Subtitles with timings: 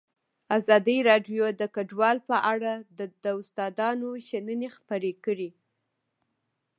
[0.57, 2.73] ازادي راډیو د کډوال په اړه
[3.23, 5.49] د استادانو شننې خپرې کړي.